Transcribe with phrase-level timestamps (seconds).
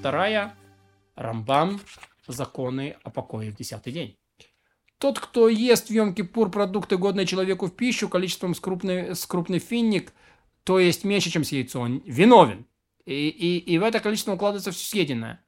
[0.00, 0.56] вторая.
[1.14, 1.78] Рамбам.
[2.26, 4.16] Законы о покое в десятый день.
[4.96, 9.58] Тот, кто ест в Йом-Кипур продукты, годные человеку в пищу, количеством с крупный, с крупный
[9.58, 10.14] финник,
[10.64, 12.66] то есть меньше, чем с яйцом, виновен.
[13.04, 15.44] И, и, и в это количество укладывается все съеденное.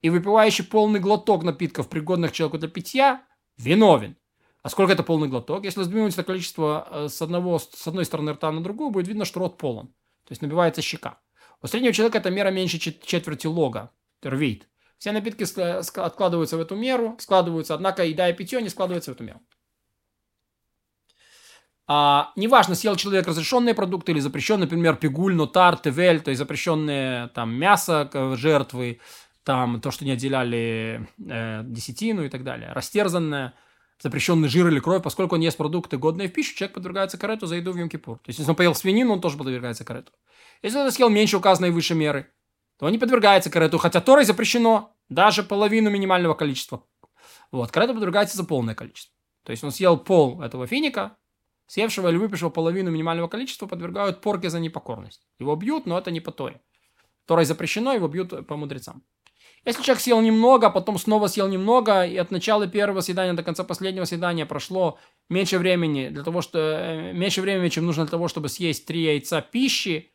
[0.00, 3.24] И выпивающий полный глоток напитков, пригодных человеку для питья,
[3.56, 4.16] виновен.
[4.62, 5.64] А сколько это полный глоток?
[5.64, 9.24] Если сдвинуть это количество э, с, одного, с одной стороны рта на другую, будет видно,
[9.24, 9.88] что рот полон.
[10.24, 11.18] То есть набивается щека.
[11.62, 13.90] У среднего человека эта мера меньше четверти лога,
[14.22, 14.68] рвейт.
[14.98, 15.44] Все напитки
[16.00, 19.40] откладываются в эту меру, складываются, однако еда и питье не складываются в эту меру.
[21.90, 27.28] А, неважно, съел человек разрешенные продукты или запрещенные, например, пигуль, нотар, тевель, то есть запрещенные
[27.28, 29.00] там мясо жертвы,
[29.42, 33.54] там то, что не отделяли э, десятину и так далее, растерзанное,
[34.00, 37.56] запрещенный жир или кровь, поскольку он ест продукты, годные в пищу, человек подвергается карету за
[37.56, 38.16] еду в йом -Кипур.
[38.16, 40.12] То есть, если он поел свинину, он тоже подвергается карету.
[40.62, 42.30] Если он съел меньше указанной выше меры,
[42.78, 46.82] то он не подвергается карету, хотя Торой запрещено даже половину минимального количества.
[47.50, 49.14] Вот, карета подвергается за полное количество.
[49.42, 51.16] То есть он съел пол этого финика,
[51.66, 55.26] съевшего или выпившего половину минимального количества подвергают порке за непокорность.
[55.38, 56.60] Его бьют, но это не по Торе.
[57.26, 59.02] Торой запрещено, его бьют по мудрецам.
[59.64, 63.42] Если человек съел немного, а потом снова съел немного, и от начала первого съедания до
[63.42, 64.98] конца последнего съедания прошло
[65.28, 69.02] меньше времени, для того, что, э, меньше времени, чем нужно для того, чтобы съесть три
[69.02, 70.12] яйца пищи,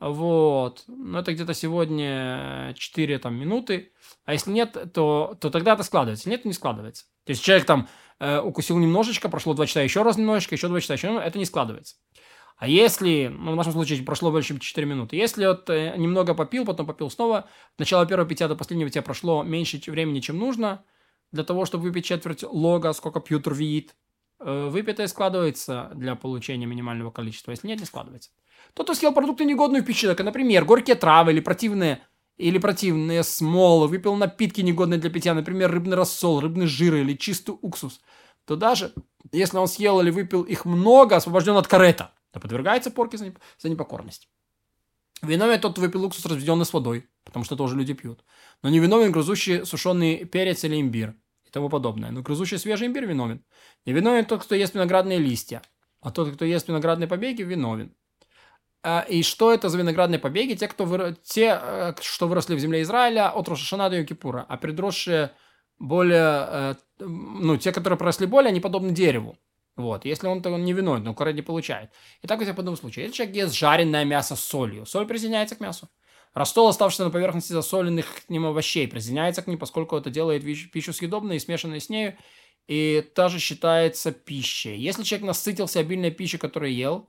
[0.00, 3.92] вот, ну это где-то сегодня 4 там, минуты,
[4.24, 7.06] а если нет, то, то тогда это складывается, нет, то не складывается.
[7.24, 7.88] То есть человек там
[8.20, 11.44] э, укусил немножечко, прошло два часа еще раз немножечко, еще два часа еще, это не
[11.44, 11.96] складывается.
[12.58, 16.34] А если, ну, в нашем случае прошло больше, чем 4 минуты, если вот э, немного
[16.34, 20.38] попил, потом попил снова, от начала первого питья до последнего питья прошло меньше времени, чем
[20.38, 20.84] нужно,
[21.30, 23.94] для того, чтобы выпить четверть лога, сколько пьют рвиит,
[24.40, 28.30] э, выпитое складывается для получения минимального количества, если нет, не складывается.
[28.74, 32.02] Тот, кто съел продукты негодные в пищу, например, горькие травы или противные
[32.38, 37.56] или противные смолы, выпил напитки негодные для питья, например, рыбный рассол, рыбный жир или чистый
[37.62, 38.00] уксус,
[38.46, 38.94] то даже
[39.30, 43.38] если он съел или выпил их много, освобожден от карета то подвергается порке за, неп...
[43.58, 44.28] за непокорность.
[45.22, 48.24] Виновен тот, кто выпил уксус, разведенный с водой, потому что тоже люди пьют.
[48.62, 52.10] Но не виновен грызущий сушеный перец или имбирь и тому подобное.
[52.10, 53.44] Но грызущий свежий имбирь виновен.
[53.84, 55.62] Не виновен тот, кто ест виноградные листья,
[56.00, 57.94] а тот, кто ест виноградные побеги, виновен.
[58.82, 60.54] А, и что это за виноградные побеги?
[60.54, 61.16] Те, кто выро...
[61.24, 65.32] те, э, что выросли в земле Израиля от Рошашана до Кипура, а предросшие
[65.80, 69.36] более, э, ну, те, которые проросли более, они подобны дереву.
[69.78, 71.92] Вот, если он, то он не виновен, но корень не получает.
[72.20, 73.04] И так у тебя по одному случаю.
[73.04, 75.88] Если человек ест жареное мясо с солью, соль присоединяется к мясу.
[76.34, 80.92] Растол, оставшийся на поверхности засоленных к ним овощей, присоединяется к ним, поскольку это делает пищу
[80.92, 82.18] съедобной и смешанной с нею,
[82.66, 84.76] и тоже считается пищей.
[84.76, 87.08] Если человек насытился обильной пищей, которую ел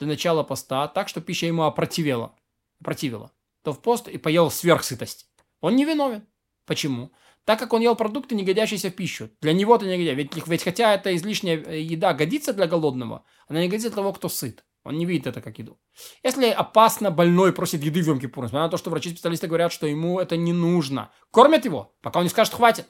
[0.00, 2.34] до начала поста, так, что пища ему опротивела,
[2.80, 3.30] опротивила,
[3.62, 5.28] то в пост и поел сверхсытость.
[5.60, 6.26] Он не виновен.
[6.66, 7.12] Почему?
[7.48, 9.30] Так как он ел продукты, не годящиеся в пищу.
[9.40, 10.14] Для него это не годится.
[10.14, 14.12] Ведь, ведь хотя эта излишняя э, еда годится для голодного, она не годится для того,
[14.12, 14.66] кто сыт.
[14.84, 15.80] Он не видит это как еду.
[16.22, 20.20] Если опасно больной просит еды в Йом несмотря на то, что врачи-специалисты говорят, что ему
[20.20, 22.86] это не нужно, кормят его, пока он не скажет «хватит».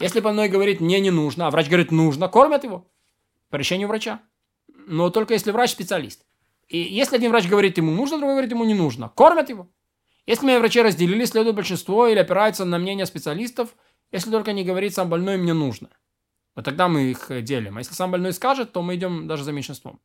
[0.00, 2.90] Если больной говорит «мне не нужно», а врач говорит «нужно», кормят его
[3.50, 4.22] по решению врача.
[4.86, 6.24] Но только если врач специалист.
[6.68, 9.68] И если один врач говорит ему нужно, другой говорит ему не нужно, кормят его.
[10.24, 13.68] Если мы врачи разделили, следует большинство или опираются на мнение специалистов–
[14.12, 15.90] если только не говорит сам больной, мне нужно.
[16.54, 17.76] Вот тогда мы их делим.
[17.76, 20.00] А если сам больной скажет, то мы идем даже за меньшинством.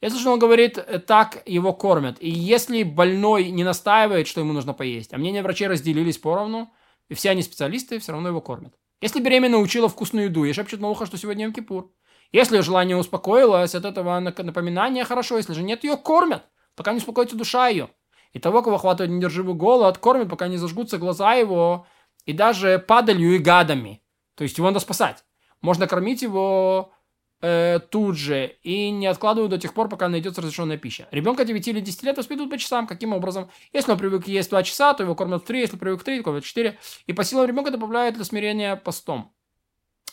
[0.00, 2.16] Если же он говорит, э, так его кормят.
[2.18, 6.72] И если больной не настаивает, что ему нужно поесть, а мнения врачей разделились поровну,
[7.08, 8.74] и все они специалисты, все равно его кормят.
[9.00, 11.90] Если беременна учила вкусную еду и шепчет на ухо, что сегодня Йом-Кипур.
[12.32, 15.36] Если желание успокоилось от этого напоминания, хорошо.
[15.36, 17.90] Если же нет, ее кормят, пока не успокоится душа ее.
[18.32, 21.86] И того, кого хватает недерживый голод, кормят, пока не зажгутся глаза его,
[22.26, 24.02] и даже падалью и гадами.
[24.34, 25.24] То есть его надо спасать.
[25.60, 26.92] Можно кормить его
[27.40, 31.08] э, тут же и не откладывать до тех пор, пока найдется разрешенная пища.
[31.10, 32.86] Ребенка 9 или 10 лет воспитывают по часам.
[32.86, 33.50] Каким образом?
[33.72, 36.18] Если он привык есть 2 часа, то его кормят в 3, если привык в 3,
[36.18, 36.78] то кормят в 4.
[37.06, 39.32] И по силам ребенка добавляют для смирения постом.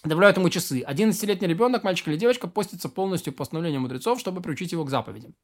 [0.04, 0.84] Добавляют ему часы.
[0.88, 5.36] 11-летний ребенок, мальчик или девочка, постится полностью по постановлению мудрецов, чтобы приучить его к заповедям.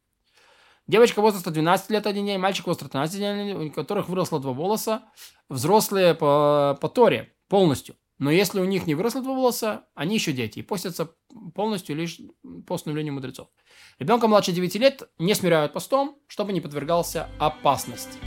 [0.88, 5.04] Девочка возраста 12 лет один день, мальчик возраста 13 дней, у которых выросло два волоса,
[5.50, 7.96] взрослые по, по Торе полностью.
[8.20, 11.12] Но если у них не выросло два волоса, они еще дети и постятся
[11.54, 12.20] полностью лишь
[12.68, 13.48] по установлению мудрецов.
[14.00, 18.20] Ребенка младше 9 лет не смиряют постом, чтобы не подвергался опасности.